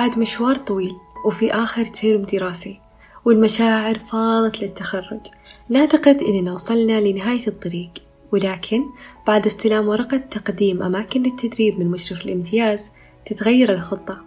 بعد 0.00 0.18
مشوار 0.18 0.56
طويل 0.56 0.96
وفي 1.24 1.52
آخر 1.52 1.84
ترم 1.84 2.22
دراسي 2.22 2.80
والمشاعر 3.24 3.98
فاضت 3.98 4.62
للتخرج 4.62 5.20
نعتقد 5.68 6.22
إننا 6.22 6.52
وصلنا 6.52 7.00
لنهاية 7.00 7.46
الطريق 7.46 7.90
ولكن 8.32 8.82
بعد 9.26 9.46
استلام 9.46 9.88
ورقة 9.88 10.16
تقديم 10.16 10.82
أماكن 10.82 11.22
للتدريب 11.22 11.80
من 11.80 11.90
مشرف 11.90 12.20
الامتياز 12.20 12.90
تتغير 13.26 13.72
الخطة 13.72 14.18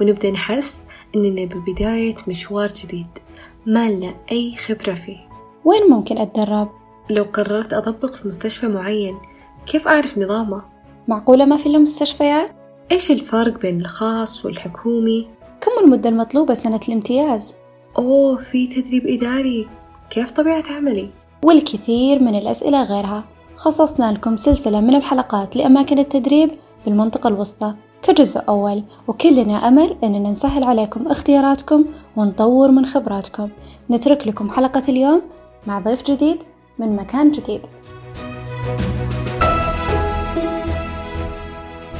ونبدأ 0.00 0.30
نحس 0.30 0.86
إننا 1.16 1.44
ببداية 1.44 2.16
مشوار 2.28 2.72
جديد 2.72 3.18
ما 3.66 3.90
لنا 3.90 4.14
أي 4.32 4.56
خبرة 4.56 4.94
فيه 4.94 5.28
وين 5.64 5.90
ممكن 5.90 6.18
أتدرب؟ 6.18 6.70
لو 7.10 7.22
قررت 7.22 7.72
أطبق 7.72 8.14
في 8.14 8.28
مستشفى 8.28 8.68
معين 8.68 9.18
كيف 9.66 9.88
أعرف 9.88 10.18
نظامه؟ 10.18 10.62
معقولة 11.08 11.44
ما 11.44 11.56
في 11.56 11.68
له 11.68 11.78
مستشفيات؟ 11.78 12.59
إيش 12.92 13.10
الفرق 13.10 13.60
بين 13.60 13.80
الخاص 13.80 14.44
والحكومي؟ 14.44 15.28
كم 15.60 15.84
المدة 15.84 16.08
المطلوبة 16.08 16.54
سنة 16.54 16.80
الامتياز؟ 16.88 17.54
أوه 17.98 18.36
في 18.36 18.66
تدريب 18.66 19.06
إداري 19.06 19.68
كيف 20.10 20.30
طبيعة 20.30 20.64
عملي؟ 20.70 21.10
والكثير 21.44 22.22
من 22.22 22.34
الأسئلة 22.34 22.82
غيرها 22.82 23.24
خصصنا 23.56 24.12
لكم 24.12 24.36
سلسلة 24.36 24.80
من 24.80 24.94
الحلقات 24.94 25.56
لأماكن 25.56 25.98
التدريب 25.98 26.50
بالمنطقة 26.86 27.28
الوسطى 27.28 27.74
كجزء 28.02 28.40
أول 28.48 28.82
وكلنا 29.08 29.68
أمل 29.68 29.96
أننا 30.04 30.30
نسهل 30.30 30.64
عليكم 30.64 31.08
اختياراتكم 31.08 31.84
ونطور 32.16 32.70
من 32.70 32.86
خبراتكم 32.86 33.48
نترك 33.90 34.28
لكم 34.28 34.50
حلقة 34.50 34.82
اليوم 34.88 35.22
مع 35.66 35.78
ضيف 35.78 36.02
جديد 36.10 36.42
من 36.78 36.96
مكان 36.96 37.30
جديد 37.30 37.60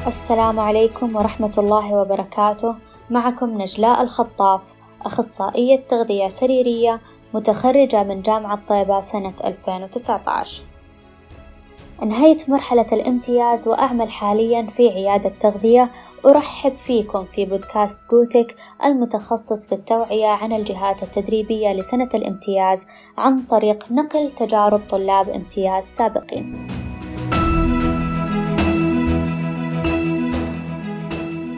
السلام 0.06 0.60
عليكم 0.60 1.16
ورحمة 1.16 1.52
الله 1.58 1.94
وبركاته. 1.94 2.74
معكم 3.10 3.62
نجلاء 3.62 4.02
الخطاف 4.02 4.74
أخصائية 5.02 5.80
تغذية 5.90 6.28
سريرية 6.28 7.00
متخرجة 7.34 8.04
من 8.04 8.22
جامعة 8.22 8.58
طيبة 8.68 9.00
سنة 9.00 9.32
2019 9.44 10.62
انهيت 12.02 12.50
مرحلة 12.50 12.86
الامتياز 12.92 13.68
وأعمل 13.68 14.10
حاليا 14.10 14.66
في 14.66 14.88
عيادة 14.88 15.32
تغذية 15.40 15.90
أرحب 16.26 16.76
فيكم 16.76 17.24
في 17.24 17.44
بودكاست 17.44 17.98
بوتك 18.10 18.56
المتخصص 18.84 19.66
في 19.66 19.74
التوعية 19.74 20.28
عن 20.28 20.52
الجهات 20.52 21.02
التدريبية 21.02 21.72
لسنة 21.72 22.08
الامتياز 22.14 22.86
عن 23.18 23.42
طريق 23.42 23.84
نقل 23.90 24.30
تجارب 24.36 24.80
طلاب 24.90 25.28
امتياز 25.28 25.84
سابقين. 25.84 26.79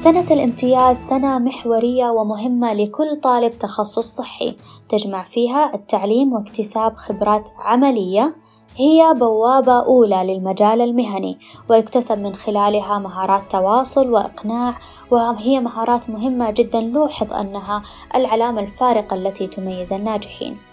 سنة 0.03 0.27
الامتياز 0.31 0.97
سنة 0.97 1.39
محورية 1.39 2.11
ومهمة 2.11 2.73
لكل 2.73 3.21
طالب 3.21 3.51
تخصص 3.59 4.17
صحي 4.17 4.57
تجمع 4.89 5.23
فيها 5.23 5.75
التعليم 5.75 6.33
واكتساب 6.33 6.97
خبرات 6.97 7.49
عملية 7.59 8.35
هي 8.77 9.15
بوابة 9.17 9.73
أولى 9.73 10.23
للمجال 10.25 10.81
المهني 10.81 11.39
ويكتسب 11.71 12.19
من 12.19 12.35
خلالها 12.35 12.99
مهارات 12.99 13.43
تواصل 13.51 14.11
وإقناع 14.11 14.79
وهي 15.11 15.61
مهارات 15.61 16.11
مهمة 16.11 16.51
جدا 16.51 16.81
لوحظ 16.81 17.33
أنها 17.33 17.83
العلامة 18.15 18.61
الفارقة 18.61 19.17
التي 19.17 19.47
تميز 19.47 19.93
الناجحين. 19.93 20.72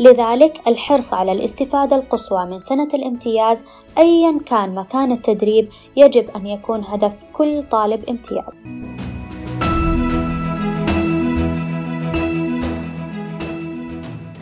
لذلك 0.00 0.60
الحرص 0.68 1.14
على 1.14 1.32
الاستفادة 1.32 1.96
القصوى 1.96 2.44
من 2.46 2.60
سنة 2.60 2.88
الامتياز 2.94 3.64
أيا 3.98 4.40
كان 4.46 4.74
مكان 4.74 5.12
التدريب 5.12 5.68
يجب 5.96 6.30
أن 6.36 6.46
يكون 6.46 6.84
هدف 6.84 7.24
كل 7.32 7.62
طالب 7.70 8.04
امتياز. 8.08 8.68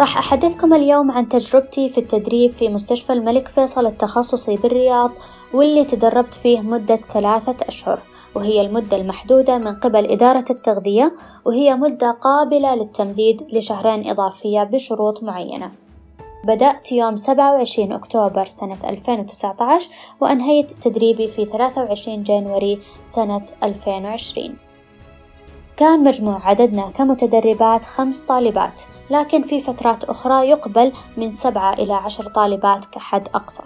راح 0.01 0.19
أحدثكم 0.19 0.75
اليوم 0.75 1.11
عن 1.11 1.29
تجربتي 1.29 1.89
في 1.89 1.99
التدريب 1.99 2.53
في 2.53 2.69
مستشفى 2.69 3.13
الملك 3.13 3.49
فيصل 3.49 3.87
التخصصي 3.87 4.57
بالرياض 4.57 5.11
واللي 5.53 5.85
تدربت 5.85 6.35
فيه 6.35 6.61
مدة 6.61 6.97
ثلاثة 6.97 7.57
أشهر 7.69 8.14
وهي 8.35 8.61
المدة 8.61 8.97
المحدودة 8.97 9.59
من 9.59 9.75
قبل 9.75 10.11
إدارة 10.11 10.45
التغذية 10.51 11.13
وهي 11.45 11.75
مدة 11.75 12.11
قابلة 12.11 12.75
للتمديد 12.75 13.47
لشهرين 13.53 14.11
إضافية 14.11 14.63
بشروط 14.63 15.23
معينة. 15.23 15.73
بدأت 16.45 16.93
يوم 16.93 17.17
27 17.17 17.93
أكتوبر 17.93 18.47
سنة 18.47 18.79
2019 18.89 19.91
وأنهيت 20.21 20.71
تدريبي 20.71 21.29
في 21.29 21.45
23 21.45 22.23
جانوري 22.23 22.79
سنة 23.05 23.43
2020 23.63 24.57
كان 25.77 26.05
مجموع 26.05 26.49
عددنا 26.49 26.91
كمتدربات 26.91 27.85
خمس 27.85 28.23
طالبات 28.23 28.83
لكن 29.11 29.43
في 29.43 29.61
فترات 29.61 30.05
أخرى 30.05 30.49
يقبل 30.49 30.93
من 31.17 31.31
سبعة 31.31 31.73
إلى 31.73 31.95
عشر 31.95 32.29
طالبات 32.29 32.85
كحد 32.85 33.29
أقصى. 33.35 33.63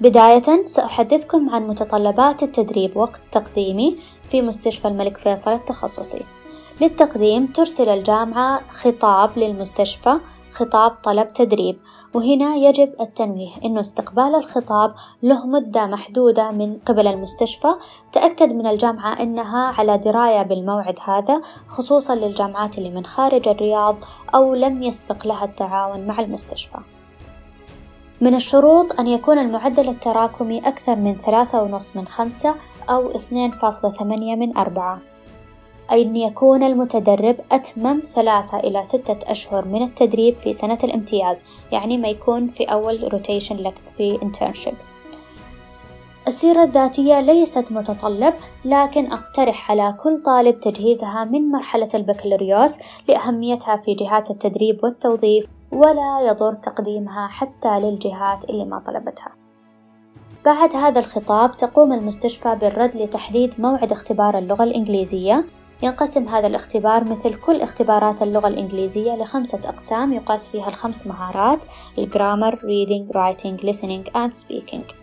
بداية 0.00 0.66
سأحدثكم 0.66 1.50
عن 1.50 1.66
متطلبات 1.66 2.42
التدريب 2.42 2.96
وقت 2.96 3.20
تقديمي 3.32 3.96
في 4.30 4.42
مستشفى 4.42 4.88
الملك 4.88 5.16
فيصل 5.16 5.50
التخصصي. 5.50 6.24
للتقديم 6.80 7.46
ترسل 7.46 7.88
الجامعة 7.88 8.60
خطاب 8.70 9.38
للمستشفى 9.38 10.18
خطاب 10.52 10.90
طلب 10.90 11.32
تدريب 11.32 11.78
وهنا 12.14 12.56
يجب 12.56 12.92
التنويه 13.00 13.50
أنه 13.64 13.80
استقبال 13.80 14.34
الخطاب 14.34 14.94
له 15.22 15.46
مدة 15.46 15.86
محدودة 15.86 16.50
من 16.50 16.78
قبل 16.86 17.06
المستشفى. 17.06 17.74
تأكد 18.12 18.52
من 18.52 18.66
الجامعة 18.66 19.22
أنها 19.22 19.74
على 19.78 19.98
دراية 19.98 20.42
بالموعد 20.42 20.98
هذا 21.04 21.42
خصوصا 21.68 22.14
للجامعات 22.14 22.78
اللي 22.78 22.90
من 22.90 23.04
خارج 23.04 23.48
الرياض 23.48 23.96
أو 24.34 24.54
لم 24.54 24.82
يسبق 24.82 25.26
لها 25.26 25.44
التعاون 25.44 26.06
مع 26.06 26.20
المستشفى. 26.20 26.78
من 28.20 28.34
الشروط 28.34 29.00
أن 29.00 29.06
يكون 29.06 29.38
المعدل 29.38 29.88
التراكمي 29.88 30.58
أكثر 30.58 30.96
من 30.96 31.16
ثلاثة 31.16 31.62
ونص 31.62 31.96
من 31.96 32.06
خمسة 32.06 32.54
أو 32.90 33.10
اثنين 33.10 33.50
فاصلة 33.50 33.92
ثمانية 33.92 34.36
من 34.36 34.56
أربعة. 34.56 35.00
أن 35.92 36.16
يكون 36.16 36.62
المتدرب 36.62 37.36
أتمم 37.52 38.02
ثلاثة 38.14 38.58
إلى 38.58 38.82
ستة 38.82 39.18
أشهر 39.30 39.64
من 39.64 39.82
التدريب 39.82 40.34
في 40.34 40.52
سنة 40.52 40.78
الامتياز 40.84 41.44
يعني 41.72 41.98
ما 41.98 42.08
يكون 42.08 42.48
في 42.48 42.64
أول 42.64 43.12
روتيشن 43.12 43.56
لك 43.56 43.74
في 43.96 44.18
internship. 44.18 44.74
السيرة 46.28 46.62
الذاتية 46.62 47.20
ليست 47.20 47.72
متطلب 47.72 48.34
لكن 48.64 49.12
أقترح 49.12 49.70
على 49.70 49.94
كل 50.02 50.22
طالب 50.22 50.60
تجهيزها 50.60 51.24
من 51.24 51.50
مرحلة 51.50 51.88
البكالوريوس 51.94 52.78
لأهميتها 53.08 53.76
في 53.76 53.94
جهات 53.94 54.30
التدريب 54.30 54.84
والتوظيف. 54.84 55.57
ولا 55.72 56.20
يضر 56.20 56.54
تقديمها 56.54 57.26
حتى 57.26 57.80
للجهات 57.80 58.44
اللي 58.44 58.64
ما 58.64 58.78
طلبتها. 58.78 59.32
بعد 60.44 60.76
هذا 60.76 61.00
الخطاب 61.00 61.56
تقوم 61.56 61.92
المستشفى 61.92 62.54
بالرد 62.54 62.96
لتحديد 62.96 63.60
موعد 63.60 63.92
اختبار 63.92 64.38
اللغة 64.38 64.64
الإنجليزية. 64.64 65.44
ينقسم 65.82 66.28
هذا 66.28 66.46
الاختبار 66.46 67.04
مثل 67.04 67.34
كل 67.34 67.60
اختبارات 67.62 68.22
اللغة 68.22 68.48
الإنجليزية 68.48 69.16
لخمسة 69.16 69.60
أقسام 69.64 70.12
يقاس 70.12 70.48
فيها 70.48 70.68
الخمس 70.68 71.06
مهارات 71.06 71.64
الجرامر 71.98 72.56
reading 72.56 73.14
writing 73.14 73.64
listening 73.64 74.12
and 74.14 74.34
speaking. 74.34 74.94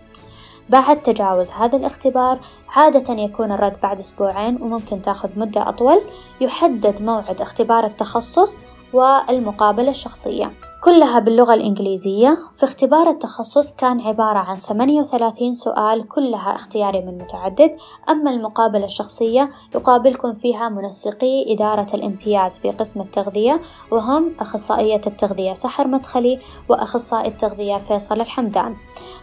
بعد 0.70 1.04
تجاوز 1.04 1.52
هذا 1.52 1.78
الاختبار 1.78 2.40
عادة 2.70 3.14
يكون 3.14 3.52
الرد 3.52 3.78
بعد 3.84 4.00
أسبوعين 4.00 4.62
وممكن 4.62 5.02
تأخذ 5.02 5.40
مدة 5.40 5.70
أطول. 5.70 6.02
يحدد 6.42 7.02
موعد 7.02 7.42
اختبار 7.42 7.86
التخصص 7.86 8.62
والمقابلة 8.96 9.90
الشخصية. 9.90 10.52
كلها 10.84 11.20
باللغة 11.20 11.54
الإنجليزية. 11.54 12.38
في 12.58 12.64
اختبار 12.64 13.10
التخصص 13.10 13.76
كان 13.76 14.02
عبارة 14.02 14.40
عن 14.40 14.56
38 14.56 15.54
سؤال 15.54 16.08
كلها 16.08 16.56
اختياري 16.56 17.02
من 17.02 17.18
متعدد. 17.18 17.76
أما 18.10 18.32
المقابلة 18.32 18.86
الشخصية 18.86 19.50
يقابلكم 19.76 20.34
فيها 20.34 20.70
منسقي 20.70 21.54
إدارة 21.54 21.88
الامتياز 21.94 22.60
في 22.60 22.72
قسم 22.72 23.02
التغذية 23.02 23.60
وهم 23.92 24.32
أخصائية 24.40 25.02
التغذية 25.08 25.54
سحر 25.54 25.88
مدخلي 25.88 26.40
وأخصائي 26.70 27.28
التغذية 27.28 27.78
فيصل 27.78 28.22
الحمدان. 28.22 28.76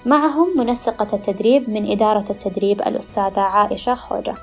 معهم 0.07 0.49
منسقة 0.57 1.09
التدريب 1.13 1.71
من 1.71 1.91
إدارة 1.93 2.25
التدريب 2.31 2.81
الأستاذة 2.81 3.41
عائشة 3.41 3.95
خوجة. 3.95 4.35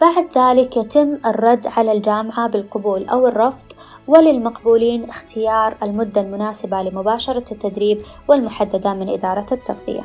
بعد 0.00 0.26
ذلك 0.38 0.76
يتم 0.76 1.18
الرد 1.26 1.66
على 1.66 1.92
الجامعة 1.92 2.48
بالقبول 2.48 3.08
أو 3.08 3.26
الرفض 3.26 3.64
وللمقبولين 4.08 5.04
اختيار 5.04 5.76
المدة 5.82 6.20
المناسبة 6.20 6.82
لمباشرة 6.82 7.44
التدريب 7.52 8.02
والمحددة 8.28 8.94
من 8.94 9.08
إدارة 9.08 9.46
التغذية. 9.52 10.04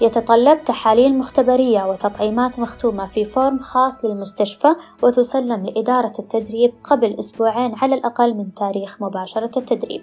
يتطلب 0.00 0.64
تحاليل 0.66 1.18
مختبرية 1.18 1.90
وتطعيمات 1.90 2.58
مختومة 2.58 3.06
في 3.06 3.24
فورم 3.24 3.58
خاص 3.58 4.04
للمستشفى 4.04 4.68
وتسلم 5.02 5.66
لإدارة 5.66 6.12
التدريب 6.18 6.72
قبل 6.84 7.16
أسبوعين 7.18 7.74
على 7.82 7.94
الأقل 7.94 8.34
من 8.34 8.54
تاريخ 8.54 9.02
مباشرة 9.02 9.50
التدريب. 9.56 10.02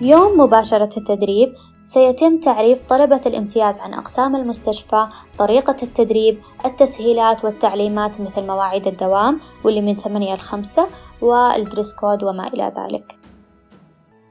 يوم 0.00 0.40
مباشرة 0.40 0.90
التدريب 0.96 1.54
سيتم 1.84 2.36
تعريف 2.36 2.88
طلبة 2.88 3.20
الامتياز 3.26 3.78
عن 3.78 3.94
أقسام 3.94 4.36
المستشفى، 4.36 5.06
طريقة 5.38 5.76
التدريب، 5.82 6.38
التسهيلات 6.64 7.44
والتعليمات 7.44 8.20
مثل 8.20 8.46
مواعيد 8.46 8.86
الدوام 8.86 9.40
واللي 9.64 9.80
من 9.80 9.96
ثمانية 9.96 10.34
لخمسة 10.34 10.86
والدريس 11.22 11.94
كود 11.94 12.24
وما 12.24 12.46
إلى 12.46 12.72
ذلك. 12.76 13.16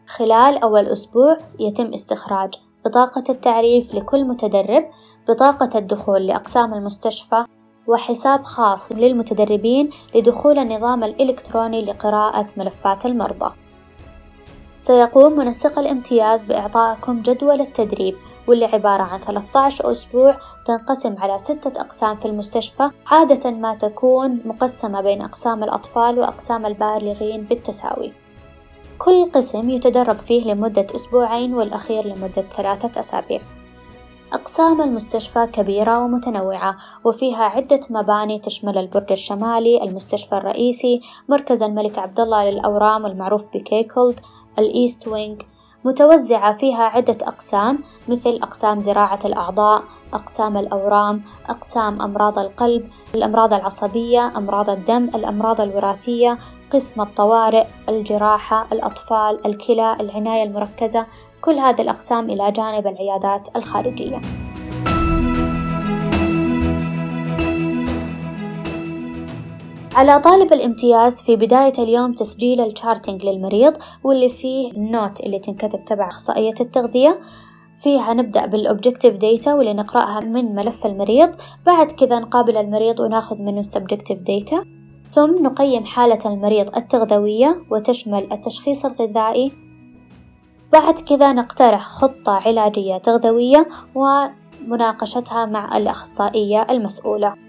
خلال 0.08 0.58
أول 0.58 0.86
أسبوع 0.86 1.38
يتم 1.60 1.94
استخراج 1.94 2.54
بطاقة 2.86 3.24
التعريف 3.30 3.96
لكل 3.96 4.24
متدرب، 4.24 4.86
بطاقة 5.30 5.78
الدخول 5.80 6.28
لأقسام 6.28 6.74
المستشفى، 6.74 7.46
وحساب 7.88 8.44
خاص 8.44 8.92
للمتدربين 8.92 9.90
لدخول 10.16 10.60
النظام 10.60 11.04
الإلكتروني 11.04 11.86
لقراءة 11.86 12.48
ملفات 12.58 13.06
المرضى. 13.06 13.62
سيقوم 14.83 15.38
منسق 15.38 15.80
الامتياز 15.80 16.44
بإعطائكم 16.44 17.21
جدول 17.21 17.62
التدريب 17.62 18.15
واللي 18.47 18.65
عبارة 18.65 19.03
عن 19.03 19.19
13 19.19 19.91
أسبوع 19.91 20.38
تنقسم 20.65 21.15
على 21.18 21.39
ستة 21.39 21.81
أقسام 21.81 22.15
في 22.15 22.25
المستشفى. 22.25 22.89
عادة 23.07 23.51
ما 23.51 23.75
تكون 23.75 24.41
مقسمة 24.45 25.01
بين 25.01 25.21
أقسام 25.21 25.63
الأطفال 25.63 26.19
وأقسام 26.19 26.65
البالغين 26.65 27.44
بالتساوي. 27.44 28.13
كل 29.00 29.31
قسم 29.31 29.69
يتدرب 29.69 30.19
فيه 30.19 30.53
لمدة 30.53 30.88
أسبوعين 30.95 31.53
والأخير 31.53 32.06
لمدة 32.07 32.41
ثلاثة 32.57 33.00
أسابيع. 33.00 33.41
أقسام 34.33 34.81
المستشفى 34.81 35.47
كبيرة 35.47 36.00
ومتنوعة 36.00 36.77
وفيها 37.03 37.44
عدة 37.44 37.80
مباني 37.89 38.39
تشمل 38.39 38.77
البرج 38.77 39.12
الشمالي، 39.12 39.83
المستشفى 39.83 40.38
الرئيسي، 40.38 41.01
مركز 41.30 41.63
الملك 41.63 42.00
عبدالله 42.00 42.50
للأورام 42.50 43.06
المعروف 43.06 43.45
بكيكولد، 43.53 44.19
ال 44.60 44.69
East 44.69 45.07
Wing 45.07 45.42
متوزعة 45.86 46.58
فيها 46.58 46.84
عدة 46.84 47.18
أقسام 47.22 47.80
مثل 48.08 48.40
أقسام 48.44 48.82
زراعة 48.82 49.20
الأعضاء، 49.26 49.84
أقسام 50.14 50.58
الأورام، 50.58 51.24
أقسام 51.50 52.02
أمراض 52.02 52.40
القلب، 52.40 52.90
الأمراض 53.16 53.54
العصبية، 53.54 54.38
أمراض 54.38 54.70
الدم، 54.70 55.10
الأمراض 55.16 55.62
الوراثية، 55.62 56.38
قسم 56.72 57.02
الطوارئ، 57.02 57.66
الجراحة، 57.90 58.68
الأطفال، 58.72 59.46
الكلى، 59.46 59.98
العناية 60.00 60.44
المركزة، 60.44 61.06
كل 61.42 61.60
هذه 61.60 61.82
الأقسام 61.82 62.30
إلى 62.30 62.52
جانب 62.52 62.88
العيادات 62.88 63.56
الخارجية. 63.56 64.22
على 69.95 70.19
طالب 70.19 70.54
الامتياز 70.54 71.22
في 71.22 71.36
بداية 71.36 71.74
اليوم 71.84 72.13
تسجيل 72.13 72.62
ال 72.62 72.69
charting 72.69 73.25
للمريض 73.25 73.74
واللي 74.04 74.30
فيه 74.30 74.72
ال 74.72 74.81
note 74.81 75.19
اللي 75.19 75.40
تنكتب 75.40 75.86
تبع 75.86 76.07
أخصائية 76.07 76.54
التغذية. 76.62 77.19
فيها 77.84 78.13
نبدأ 78.13 78.45
بال 78.45 78.58
objective 78.58 79.16
data 79.16 79.54
واللي 79.54 79.74
نقرأها 79.74 80.19
من 80.19 80.56
ملف 80.56 80.86
المريض. 80.86 81.30
بعد 81.66 81.92
كذا 81.92 82.19
نقابل 82.19 82.57
المريض 82.57 83.00
وناخذ 83.00 83.38
منه 83.38 83.60
ال 83.60 83.65
subjective 83.65 84.19
data 84.19 84.66
ثم 85.12 85.44
نقيم 85.44 85.86
حالة 85.86 86.19
المريض 86.25 86.75
التغذوية 86.75 87.62
وتشمل 87.72 88.28
التشخيص 88.31 88.86
الغذائي. 88.86 89.51
بعد 90.72 91.00
كذا 91.00 91.34
نقترح 91.34 91.81
خطة 91.81 92.31
علاجية 92.31 92.98
تغذوية 92.98 93.68
ومناقشتها 93.95 95.45
مع 95.45 95.78
الأخصائية 95.78 96.68
المسؤولة. 96.69 97.43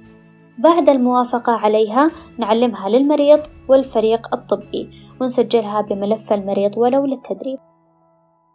بعد 0.58 0.88
الموافقة 0.88 1.52
عليها 1.52 2.10
نعلمها 2.38 2.88
للمريض 2.88 3.40
والفريق 3.68 4.34
الطبي 4.34 4.90
ونسجلها 5.20 5.80
بملف 5.80 6.32
المريض 6.32 6.78
ولو 6.78 7.04
للتدريب. 7.04 7.58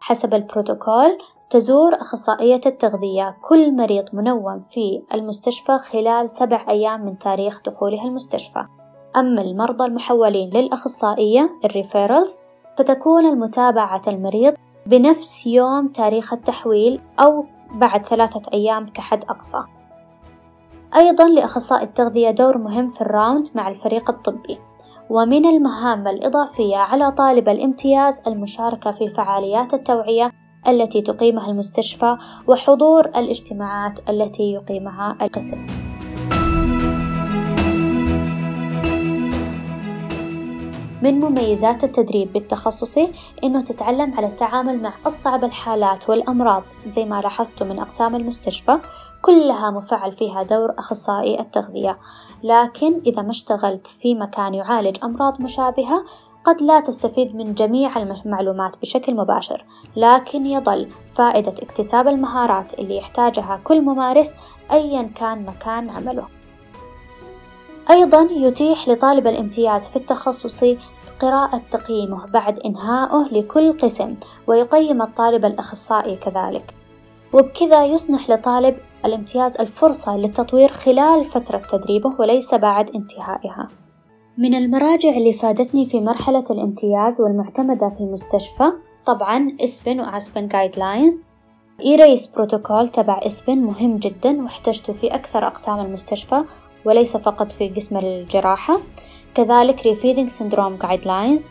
حسب 0.00 0.34
البروتوكول 0.34 1.18
تزور 1.50 1.94
أخصائية 1.94 2.60
التغذية 2.66 3.36
كل 3.48 3.76
مريض 3.76 4.04
منوم 4.12 4.60
في 4.60 5.02
المستشفى 5.14 5.78
خلال 5.78 6.30
سبع 6.30 6.66
أيام 6.68 7.04
من 7.04 7.18
تاريخ 7.18 7.62
دخوله 7.66 8.04
المستشفى. 8.04 8.64
أما 9.16 9.42
المرضى 9.42 9.84
المحولين 9.84 10.50
للأخصائية 10.50 11.50
الريفيرلز 11.64 12.38
فتكون 12.78 13.26
المتابعة 13.26 14.02
المريض 14.06 14.54
بنفس 14.86 15.46
يوم 15.46 15.88
تاريخ 15.88 16.32
التحويل 16.32 17.00
أو 17.20 17.44
بعد 17.74 18.02
ثلاثة 18.02 18.42
أيام 18.52 18.86
كحد 18.86 19.24
أقصى. 19.24 19.79
أيضا 20.96 21.28
لأخصائي 21.28 21.84
التغذية 21.84 22.30
دور 22.30 22.58
مهم 22.58 22.90
في 22.90 23.00
الراوند 23.00 23.48
مع 23.54 23.68
الفريق 23.68 24.10
الطبي 24.10 24.58
ومن 25.10 25.46
المهام 25.46 26.08
الإضافية 26.08 26.76
على 26.76 27.12
طالب 27.12 27.48
الامتياز 27.48 28.20
المشاركة 28.26 28.90
في 28.90 29.08
فعاليات 29.08 29.74
التوعية 29.74 30.32
التي 30.68 31.02
تقيمها 31.02 31.50
المستشفى 31.50 32.16
وحضور 32.46 33.06
الاجتماعات 33.06 34.10
التي 34.10 34.52
يقيمها 34.52 35.16
القسم. 35.22 35.66
من 41.02 41.20
مميزات 41.20 41.84
التدريب 41.84 42.32
بالتخصصي 42.32 43.12
إنه 43.44 43.64
تتعلم 43.64 44.14
على 44.14 44.26
التعامل 44.26 44.82
مع 44.82 44.92
أصعب 45.06 45.44
الحالات 45.44 46.10
والأمراض 46.10 46.62
زي 46.88 47.04
ما 47.04 47.20
لاحظتوا 47.20 47.66
من 47.66 47.78
أقسام 47.78 48.16
المستشفى 48.16 48.78
كلها 49.22 49.70
مفعل 49.70 50.12
فيها 50.12 50.42
دور 50.42 50.74
أخصائي 50.78 51.40
التغذية. 51.40 51.98
لكن 52.42 53.00
إذا 53.06 53.22
ما 53.22 53.30
اشتغلت 53.30 53.86
في 53.86 54.14
مكان 54.14 54.54
يعالج 54.54 54.96
أمراض 55.04 55.40
مشابهة 55.40 56.04
قد 56.44 56.62
لا 56.62 56.80
تستفيد 56.80 57.36
من 57.36 57.54
جميع 57.54 57.96
المعلومات 57.96 58.76
بشكل 58.82 59.14
مباشر. 59.14 59.64
لكن 59.96 60.46
يظل 60.46 60.88
فائدة 61.14 61.54
اكتساب 61.62 62.08
المهارات 62.08 62.78
اللي 62.78 62.96
يحتاجها 62.96 63.60
كل 63.64 63.80
ممارس 63.80 64.34
أيا 64.72 65.02
كان 65.02 65.46
مكان 65.46 65.90
عمله. 65.90 66.26
أيضا 67.90 68.28
يتيح 68.30 68.88
لطالب 68.88 69.26
الامتياز 69.26 69.88
في 69.88 69.96
التخصصي 69.96 70.78
قراءة 71.20 71.62
تقييمه 71.70 72.26
بعد 72.26 72.58
إنهائه 72.58 73.28
لكل 73.32 73.78
قسم 73.78 74.16
ويقيم 74.46 75.02
الطالب 75.02 75.44
الأخصائي 75.44 76.16
كذلك. 76.16 76.74
وبكذا 77.32 77.84
يسنح 77.84 78.30
لطالب 78.30 78.76
الامتياز 79.04 79.56
الفرصة 79.56 80.16
للتطوير 80.16 80.68
خلال 80.68 81.24
فترة 81.24 81.58
تدريبه 81.58 82.14
وليس 82.18 82.54
بعد 82.54 82.90
انتهائها. 82.90 83.68
من 84.38 84.54
المراجع 84.54 85.08
اللي 85.08 85.32
فادتني 85.32 85.86
في 85.86 86.00
مرحلة 86.00 86.44
الامتياز 86.50 87.20
والمعتمدة 87.20 87.88
في 87.88 88.00
المستشفى 88.00 88.72
طبعا 89.06 89.56
ESPEN 89.60 90.00
و 90.00 90.48
ASPEN 90.48 90.78
guidelines 90.78 91.24
ERAS 91.84 92.26
protocol 92.26 92.88
تبع 92.88 93.20
ESPEN 93.26 93.58
مهم 93.58 93.96
جدا 93.96 94.42
واحتجته 94.42 94.92
في 94.92 95.14
أكثر 95.14 95.46
أقسام 95.46 95.80
المستشفى 95.80 96.44
وليس 96.84 97.16
فقط 97.16 97.52
في 97.52 97.68
قسم 97.68 97.96
الجراحة. 97.96 98.80
كذلك 99.34 99.86
refeeding 99.86 100.28
syndrome 100.28 100.76
guidelines 100.76 101.48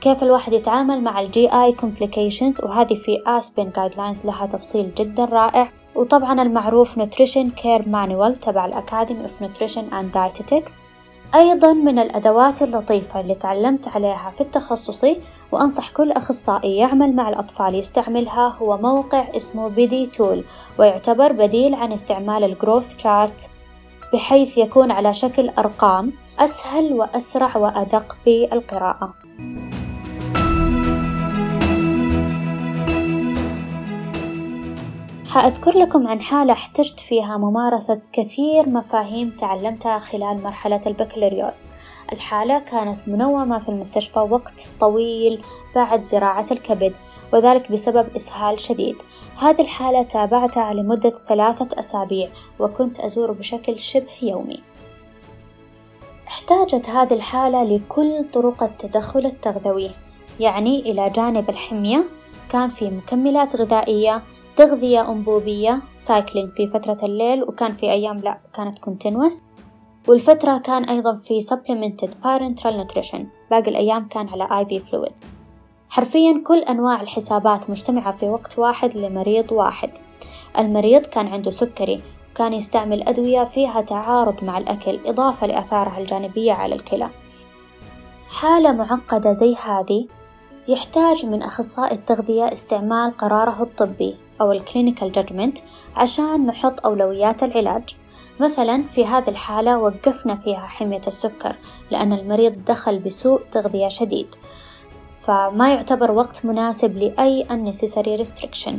كيف 0.00 0.22
الواحد 0.22 0.52
يتعامل 0.52 1.02
مع 1.02 1.20
ال 1.20 1.48
GI 1.48 1.72
complications 1.72 2.60
وهذه 2.60 2.94
في 2.94 3.22
ASPEN 3.26 3.70
guidelines 3.76 4.26
لها 4.26 4.46
تفصيل 4.46 4.94
جدا 4.94 5.24
رائع. 5.24 5.72
وطبعا 5.96 6.42
المعروف 6.42 6.98
Nutrition 6.98 7.50
Care 7.50 7.88
Manual 7.88 8.36
تبع 8.36 8.66
ال 8.66 8.73
Academy 8.73 9.22
of 9.22 9.42
Nutrition 9.42 9.94
and 9.94 10.12
Dietetics 10.12 10.84
أيضا 11.34 11.72
من 11.72 11.98
الأدوات 11.98 12.62
اللطيفة 12.62 13.20
اللي 13.20 13.34
تعلمت 13.34 13.88
عليها 13.88 14.32
في 14.34 14.40
التخصصي 14.40 15.20
وأنصح 15.52 15.90
كل 15.90 16.12
أخصائي 16.12 16.76
يعمل 16.76 17.16
مع 17.16 17.28
الأطفال 17.28 17.74
يستعملها 17.74 18.56
هو 18.62 18.78
موقع 18.78 19.24
اسمه 19.36 19.68
PediTools 19.68 20.44
ويعتبر 20.78 21.32
بديل 21.32 21.74
عن 21.74 21.92
استعمال 21.92 22.44
الجروث 22.44 22.94
تشارت 22.94 23.50
بحيث 24.12 24.58
يكون 24.58 24.90
على 24.90 25.14
شكل 25.14 25.48
أرقام 25.48 26.12
أسهل 26.38 26.92
وأسرع 26.92 27.56
وأدق 27.56 28.16
بالقراءة. 28.26 29.14
حأذكر 35.36 35.78
لكم 35.78 36.06
عن 36.06 36.20
حالة 36.20 36.52
احتجت 36.52 37.00
فيها 37.00 37.36
ممارسة 37.36 38.00
كثير 38.12 38.68
مفاهيم 38.68 39.30
تعلمتها 39.30 39.98
خلال 39.98 40.42
مرحلة 40.42 40.80
البكالوريوس. 40.86 41.68
الحالة 42.12 42.58
كانت 42.58 43.08
منومة 43.08 43.58
في 43.58 43.68
المستشفى 43.68 44.18
وقت 44.18 44.70
طويل 44.80 45.42
بعد 45.74 46.04
زراعة 46.04 46.46
الكبد 46.50 46.92
وذلك 47.32 47.72
بسبب 47.72 48.16
إسهال 48.16 48.60
شديد. 48.60 48.96
هذه 49.38 49.60
الحالة 49.60 50.02
تابعتها 50.02 50.74
لمدة 50.74 51.12
ثلاثة 51.28 51.68
أسابيع 51.78 52.28
وكنت 52.58 53.00
أزور 53.00 53.32
بشكل 53.32 53.80
شبه 53.80 54.12
يومي. 54.22 54.60
احتاجت 56.28 56.88
هذه 56.88 57.14
الحالة 57.14 57.64
لكل 57.64 58.24
طرق 58.32 58.62
التدخل 58.62 59.26
التغذوي 59.26 59.90
يعني 60.40 60.80
إلى 60.80 61.10
جانب 61.10 61.50
الحمية 61.50 62.04
كان 62.52 62.70
في 62.70 62.90
مكملات 62.90 63.56
غذائية 63.56 64.22
تغذية 64.56 65.10
أنبوبية 65.10 65.80
cycling 65.98 66.50
في 66.50 66.66
فترة 66.66 66.98
الليل 67.02 67.42
وكان 67.42 67.72
في 67.72 67.90
أيام 67.90 68.18
لا 68.18 68.38
كانت 68.54 68.78
continuous 68.78 69.42
والفترة 70.08 70.58
كان 70.58 70.84
أيضا 70.84 71.14
في 71.14 71.40
supplemented 71.42 72.08
parenteral 72.08 72.72
nutrition 72.72 73.20
باقي 73.50 73.70
الأيام 73.70 74.08
كان 74.08 74.26
على 74.28 74.66
IV 74.66 74.82
fluid. 74.90 75.12
حرفيا 75.88 76.42
كل 76.46 76.58
أنواع 76.58 77.00
الحسابات 77.02 77.70
مجتمعة 77.70 78.16
في 78.16 78.28
وقت 78.28 78.58
واحد 78.58 78.96
لمريض 78.96 79.52
واحد. 79.52 79.90
المريض 80.58 81.02
كان 81.02 81.26
عنده 81.26 81.50
سكري 81.50 82.00
كان 82.34 82.52
يستعمل 82.52 83.02
أدوية 83.02 83.44
فيها 83.44 83.80
تعارض 83.80 84.44
مع 84.44 84.58
الأكل 84.58 84.98
إضافة 85.06 85.46
لآثارها 85.46 85.98
الجانبية 85.98 86.52
على 86.52 86.74
الكلى. 86.74 87.10
حالة 88.28 88.72
معقدة 88.72 89.32
زي 89.32 89.54
هذه 89.54 90.06
يحتاج 90.68 91.26
من 91.26 91.42
أخصائي 91.42 91.94
التغذية 91.94 92.52
استعمال 92.52 93.16
قراره 93.16 93.62
الطبي 93.62 94.16
أو 94.40 94.52
ال 94.52 94.59
clinical 94.59 95.12
judgment 95.12 95.58
عشان 95.96 96.46
نحط 96.46 96.86
أولويات 96.86 97.42
العلاج. 97.42 97.96
مثلا 98.40 98.82
في 98.94 99.06
هذه 99.06 99.28
الحالة 99.28 99.78
وقفنا 99.78 100.36
فيها 100.36 100.66
حمية 100.66 101.00
السكر 101.06 101.56
لأن 101.90 102.12
المريض 102.12 102.64
دخل 102.64 102.98
بسوء 102.98 103.40
تغذية 103.52 103.88
شديد. 103.88 104.26
فما 105.26 105.74
يعتبر 105.74 106.10
وقت 106.10 106.44
مناسب 106.44 106.96
لأي 106.96 107.46
unnecessary 107.50 108.24
restriction. 108.24 108.72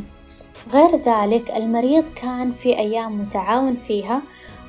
غير 0.73 0.95
ذلك 0.95 1.51
المريض 1.51 2.03
كان 2.15 2.51
في 2.51 2.79
أيام 2.79 3.21
متعاون 3.21 3.75
فيها 3.75 4.21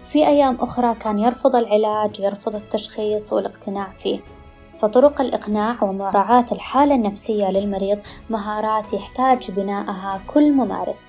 في 0.05 0.27
أيام 0.27 0.57
أخرى 0.61 0.95
كان 0.95 1.19
يرفض 1.19 1.57
العلاج 1.57 2.21
يرفض 2.21 2.55
التشخيص 2.55 3.33
والاقتناع 3.33 3.89
فيه. 4.03 4.21
فطرق 4.79 5.21
الإقناع 5.21 5.85
ومراعاة 5.85 6.47
الحالة 6.53 6.95
النفسية 6.95 7.51
للمريض 7.51 7.99
مهارات 8.31 8.93
يحتاج 8.93 9.51
بناءها 9.51 10.21
كل 10.27 10.53
ممارس 10.53 11.09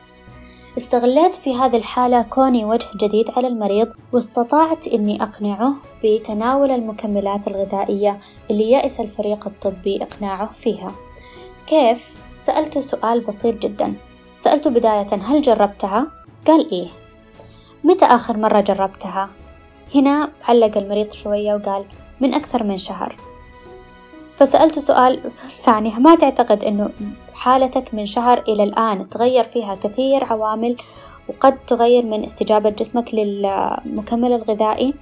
استغليت 0.78 1.36
في 1.36 1.56
هذه 1.56 1.76
الحالة 1.78 2.22
كوني 2.22 2.66
وجه 2.66 2.88
جديد 2.96 3.30
على 3.38 3.48
المريض 3.48 3.88
واستطعت 4.14 4.88
إني 4.88 5.24
أقنعه 5.24 5.74
بتناول 6.04 6.72
المكملات 6.72 7.48
الغذائية 7.48 8.20
اللي 8.52 8.72
يأس 8.72 9.00
الفريق 9.00 9.48
الطبي 9.48 10.04
إقناعه 10.04 10.54
فيها 10.54 10.92
كيف؟ 11.68 12.10
سألته 12.40 12.82
سؤال 12.82 13.22
بسيط 13.22 13.56
جدا 13.56 13.94
سألته 14.38 14.70
بداية 14.70 15.08
هل 15.14 15.42
جربتها؟ 15.42 16.08
قال 16.48 16.72
إيه 16.72 16.88
متى 17.84 18.06
آخر 18.06 18.38
مرة 18.38 18.62
جربتها؟ 18.62 19.30
هنا 19.96 20.32
علق 20.44 20.78
المريض 20.78 21.12
شوية 21.12 21.54
وقال 21.56 21.86
من 22.22 22.34
أكثر 22.34 22.64
من 22.64 22.78
شهر 22.78 23.29
فسألته 24.40 24.82
سؤال 24.82 25.20
ثاني. 25.62 25.94
ما 26.00 26.16
تعتقد 26.16 26.64
أنه 26.64 26.90
حالتك 27.34 27.94
من 27.94 28.06
شهر 28.06 28.44
إلى 28.48 28.64
الآن 28.64 29.10
تغير 29.10 29.44
فيها 29.44 29.76
كثير 29.76 30.24
عوامل 30.24 30.76
وقد 31.30 31.58
تغير 31.68 32.06
من 32.06 32.24
استجابة 32.24 32.70
جسمك 32.70 33.14
للمكمل 33.14 34.34
الغذائي؟ 34.34 34.94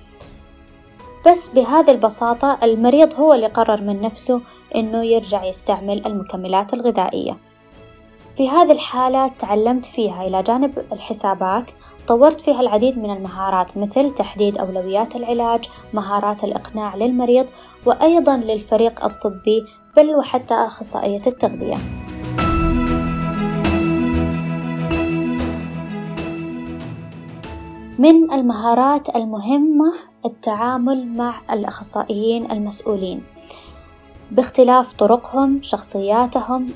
بس 1.27 1.49
بهذه 1.49 1.91
البساطة 1.91 2.57
المريض 2.63 3.13
هو 3.13 3.33
اللي 3.33 3.47
قرر 3.47 3.81
من 3.81 4.01
نفسه 4.01 4.41
إنه 4.75 5.03
يرجع 5.03 5.43
يستعمل 5.45 6.05
المكملات 6.05 6.73
الغذائية. 6.73 7.37
في 8.37 8.49
هذه 8.49 8.71
الحالة 8.71 9.31
تعلمت 9.39 9.85
فيها 9.85 10.27
إلى 10.27 10.43
جانب 10.43 10.85
الحسابات. 10.91 11.71
طورت 12.07 12.41
فيها 12.41 12.61
العديد 12.61 12.97
من 12.97 13.09
المهارات 13.17 13.77
مثل 13.77 14.13
تحديد 14.13 14.57
أولويات 14.57 15.15
العلاج، 15.15 15.65
مهارات 15.93 16.43
الإقناع 16.43 16.95
للمريض، 16.95 17.45
وأيضا 17.87 18.37
للفريق 18.37 19.05
الطبي 19.05 19.65
بل 19.97 20.15
وحتى 20.15 20.53
أخصائية 20.53 21.21
التغذية. 21.27 21.77
من 27.99 28.31
المهارات 28.31 29.15
المهمة 29.15 29.93
التعامل 30.25 31.07
مع 31.07 31.41
الأخصائيين 31.51 32.51
المسؤولين 32.51 33.23
باختلاف 34.31 34.93
طرقهم، 34.93 35.59
شخصياتهم، 35.61 36.67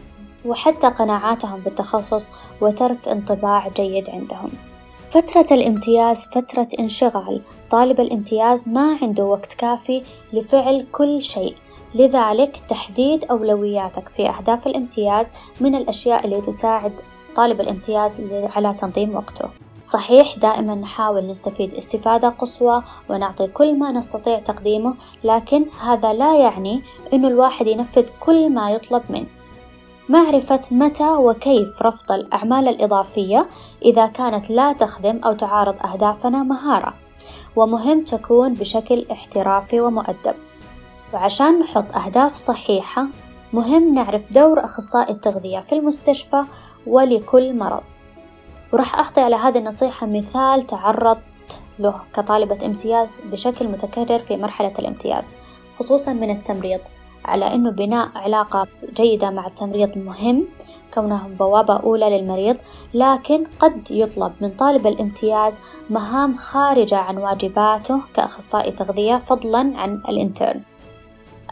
وحتى 0.46 0.88
قناعاتهم 0.88 1.60
بالتخصص 1.60 2.32
وترك 2.62 3.08
انطباع 3.08 3.68
جيد 3.68 4.10
عندهم. 4.10 4.71
فترة 5.12 5.46
الامتياز 5.52 6.28
فترة 6.28 6.68
انشغال، 6.80 7.42
طالب 7.72 8.00
الامتياز 8.00 8.70
ما 8.70 8.98
عنده 9.02 9.26
وقت 9.26 9.54
كافي 9.54 10.04
لفعل 10.34 10.86
كل 10.92 11.22
شيء، 11.22 11.56
لذلك 11.96 12.62
تحديد 12.70 13.24
أولوياتك 13.24 14.10
في 14.10 14.30
أهداف 14.30 14.68
الامتياز 14.68 15.28
من 15.62 15.76
الأشياء 15.76 16.26
اللي 16.26 16.42
تساعد 16.42 16.92
طالب 17.36 17.62
الامتياز 17.62 18.22
على 18.32 18.74
تنظيم 18.82 19.16
وقته. 19.16 19.50
صحيح 19.86 20.38
دائما 20.38 20.76
نحاول 20.76 21.28
نستفيد 21.28 21.74
استفادة 21.74 22.30
قصوى 22.30 22.84
ونعطي 23.10 23.48
كل 23.48 23.80
ما 23.80 23.92
نستطيع 23.92 24.40
تقديمه 24.40 24.94
لكن 25.24 25.66
هذا 25.82 26.14
لا 26.14 26.38
يعني 26.38 26.82
أنه 27.14 27.28
الواحد 27.28 27.68
ينفذ 27.68 28.10
كل 28.20 28.50
ما 28.50 28.72
يطلب 28.72 29.04
منه. 29.10 29.41
معرفة 30.12 30.62
متى 30.72 31.10
وكيف 31.10 31.82
رفض 31.82 32.12
الأعمال 32.12 32.68
الإضافية 32.68 33.48
إذا 33.86 34.06
كانت 34.06 34.50
لا 34.50 34.74
تخدم 34.74 35.20
أو 35.26 35.34
تعارض 35.34 35.76
أهدافنا 35.86 36.44
مهارة. 36.44 36.94
ومهم 37.56 38.04
تكون 38.04 38.54
بشكل 38.54 39.06
احترافي 39.12 39.82
ومؤدب. 39.82 40.34
وعشان 41.14 41.60
نحط 41.60 41.96
أهداف 41.96 42.36
صحيحة 42.36 43.08
مهم 43.54 43.94
نعرف 43.94 44.34
دور 44.34 44.66
أخصائي 44.66 45.14
التغذية 45.14 45.60
في 45.60 45.76
المستشفى 45.76 46.44
ولكل 46.88 47.58
مرض. 47.58 47.84
وراح 48.74 48.96
أعطي 48.96 49.22
على 49.22 49.36
هذه 49.36 49.58
النصيحة 49.58 50.08
مثال 50.08 50.68
تعرضت 50.68 51.62
له 51.80 52.02
كطالبة 52.16 52.66
امتياز 52.66 53.22
بشكل 53.32 53.68
متكرر 53.68 54.20
في 54.20 54.38
مرحلة 54.38 54.74
الامتياز 54.80 55.34
خصوصا 55.80 56.14
من 56.14 56.30
التمريض. 56.30 56.80
على 57.26 57.54
أنه 57.54 57.72
بناء 57.72 58.10
علاقة 58.16 58.68
جيدة 58.94 59.30
مع 59.30 59.48
التمريض 59.48 59.98
مهم 59.98 60.46
كونهم 60.94 61.34
بوابة 61.34 61.78
أولى 61.78 62.18
للمريض 62.18 62.58
لكن 62.94 63.44
قد 63.60 63.92
يطلب 63.92 64.34
من 64.42 64.50
طالب 64.50 64.88
الامتياز 64.88 65.62
مهام 65.90 66.36
خارجة 66.36 66.98
عن 66.98 67.18
واجباته 67.18 68.02
كأخصائي 68.16 68.72
تغذية 68.72 69.18
فضلا 69.18 69.60
عن 69.76 70.02
الانترن 70.10 70.62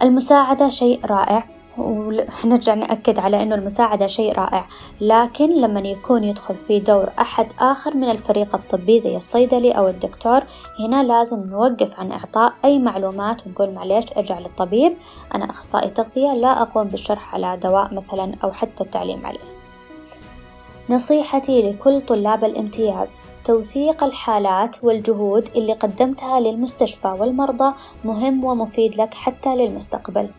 المساعدة 0.01 0.69
شيء 0.69 1.05
رائع. 1.05 1.43
ونرجع 1.81 2.73
نأكد 2.73 3.19
على 3.19 3.43
أنه 3.43 3.55
المساعدة 3.55 4.07
شيء 4.07 4.33
رائع. 4.33 4.65
لكن 5.01 5.61
لما 5.61 5.79
يكون 5.79 6.23
يدخل 6.23 6.53
في 6.53 6.79
دور 6.79 7.09
أحد 7.19 7.47
آخر 7.59 7.97
من 7.97 8.09
الفريق 8.11 8.55
الطبي 8.55 8.99
زي 8.99 9.15
الصيدلي 9.15 9.71
أو 9.71 9.87
الدكتور 9.87 10.41
هنا 10.79 11.03
لازم 11.03 11.49
نوقف 11.49 11.99
عن 11.99 12.11
إعطاء 12.11 12.53
أي 12.65 12.79
معلومات 12.79 13.47
ونقول 13.47 13.73
معليش 13.73 14.05
ارجع 14.17 14.39
للطبيب 14.39 14.93
أنا 15.35 15.49
أخصائي 15.49 15.89
تغذية 15.89 16.33
لا 16.33 16.61
أقوم 16.61 16.83
بالشرح 16.83 17.35
على 17.35 17.57
دواء 17.63 17.93
مثلا 17.93 18.35
أو 18.43 18.51
حتى 18.51 18.83
التعليم 18.83 19.25
عليه. 19.25 19.39
نصيحتي 20.89 21.71
لكل 21.71 22.01
طلاب 22.01 22.43
الامتياز 22.43 23.17
توثيق 23.45 24.03
الحالات 24.03 24.83
والجهود 24.83 25.49
اللي 25.55 25.73
قدمتها 25.73 26.39
للمستشفى 26.39 27.07
والمرضى 27.19 27.73
مهم 28.05 28.43
ومفيد 28.43 29.01
لك 29.01 29.13
حتى 29.13 29.55
للمستقبل. 29.55 30.29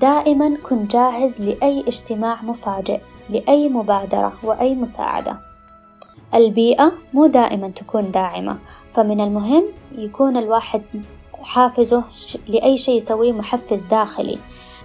دائما 0.00 0.56
كن 0.62 0.86
جاهز 0.86 1.40
لأي 1.40 1.84
اجتماع 1.88 2.42
مفاجئ 2.42 3.00
لأي 3.30 3.68
مبادرة 3.68 4.32
وأي 4.42 4.74
مساعدة. 4.74 5.36
البيئة 6.34 6.92
مو 7.14 7.26
دائما 7.26 7.68
تكون 7.68 8.10
داعمة 8.10 8.58
فمن 8.94 9.20
المهم 9.20 9.64
يكون 9.98 10.36
الواحد 10.36 10.82
حافزه 11.42 12.04
لأي 12.48 12.78
شيء 12.78 12.96
يسويه 12.96 13.32
محفز 13.32 13.84
داخلي. 13.84 14.38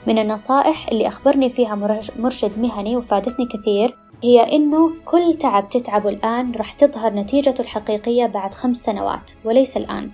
من 0.08 0.20
النصائح 0.20 0.88
اللي 0.88 1.08
أخبرني 1.08 1.50
فيها 1.50 1.76
مرشد 2.20 2.60
مهني 2.60 2.98
وفادتني 2.98 3.46
كثير 3.46 3.98
هي 4.24 4.56
إنه 4.56 4.92
كل 5.06 5.38
تعب 5.40 5.70
تتعبه 5.70 6.10
الآن 6.10 6.52
راح 6.52 6.72
تظهر 6.72 7.14
نتيجته 7.14 7.62
الحقيقية 7.62 8.26
بعد 8.26 8.54
خمس 8.54 8.78
سنوات 8.78 9.32
وليس 9.46 9.78
الآن. 9.78 10.12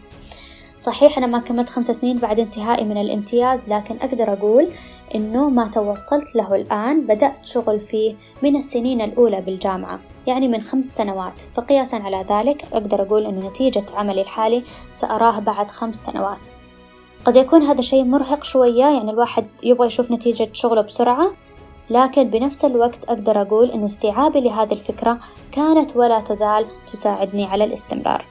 صحيح 0.82 1.18
أنا 1.18 1.28
ما 1.28 1.40
كملت 1.40 1.70
خمس 1.70 1.86
سنين 1.86 2.18
بعد 2.18 2.40
انتهائي 2.40 2.86
من 2.86 2.98
الامتياز 2.98 3.70
لكن 3.70 3.98
أقدر 4.02 4.34
أقول 4.34 4.68
إنه 5.16 5.50
ما 5.50 5.68
توصلت 5.68 6.36
له 6.36 6.56
الآن 6.56 7.02
بدأت 7.02 7.46
شغل 7.46 7.80
فيه 7.80 8.16
من 8.44 8.56
السنين 8.56 9.02
الأولى 9.02 9.42
بالجامعة 9.42 10.00
يعني 10.28 10.48
من 10.48 10.62
خمس 10.62 10.86
سنوات. 10.86 11.42
فقياسا 11.56 11.96
على 11.96 12.26
ذلك 12.30 12.66
أقدر 12.74 13.02
أقول 13.02 13.26
إنه 13.26 13.50
نتيجة 13.50 13.84
عملي 13.96 14.22
الحالي 14.22 14.64
سأراه 14.92 15.40
بعد 15.40 15.72
خمس 15.72 16.06
سنوات. 16.06 16.38
قد 17.26 17.36
يكون 17.36 17.62
هذا 17.64 17.82
شيء 17.82 18.04
مرهق 18.04 18.44
شوية 18.44 18.86
يعني 18.86 19.12
الواحد 19.12 19.46
يبغى 19.64 19.88
يشوف 19.88 20.12
نتيجة 20.12 20.50
شغله 20.54 20.82
بسرعة 20.82 21.32
لكن 21.90 22.24
بنفس 22.24 22.66
الوقت 22.66 23.04
أقدر 23.08 23.42
أقول 23.42 23.72
إنه 23.72 23.86
استيعابي 23.86 24.42
لهذه 24.42 24.74
الفكرة 24.74 25.20
كانت 25.52 25.96
ولا 25.96 26.20
تزال 26.20 26.66
تساعدني 26.94 27.46
على 27.46 27.64
الاستمرار. 27.64 28.26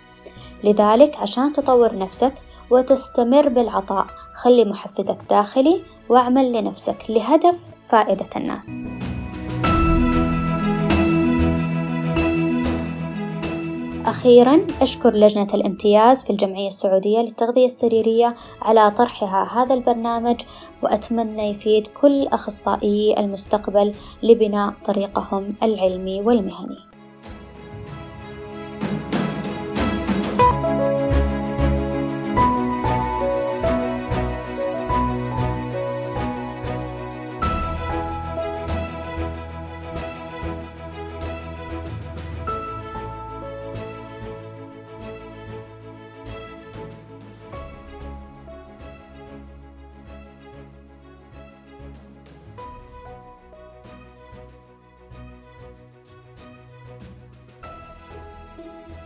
لذلك 0.65 1.17
عشان 1.17 1.53
تطور 1.53 1.99
نفسك 1.99 2.33
وتستمر 2.71 3.49
بالعطاء 3.49 4.07
خلي 4.35 4.65
محفزك 4.65 5.19
داخلي 5.31 5.83
واعمل 6.09 6.53
لنفسك 6.53 6.97
لهدف 7.09 7.57
فائدة 7.89 8.29
الناس. 8.37 8.85
أخيرا 14.07 14.67
أشكر 14.83 15.15
لجنة 15.15 15.49
الامتياز 15.55 16.25
في 16.25 16.31
الجمعية 16.31 16.67
السعودية 16.69 17.19
للتغذية 17.19 17.67
السريرية 17.67 18.37
على 18.63 18.91
طرحها 18.91 19.63
هذا 19.63 19.75
البرنامج 19.75 20.41
وأتمنى 20.83 21.51
يفيد 21.51 21.87
كل 21.87 22.27
أخصائيي 22.27 23.21
المستقبل 23.21 23.95
لبناء 24.23 24.75
طريقهم 24.87 25.55
العلمي 25.63 26.21
والمهني. 26.21 26.90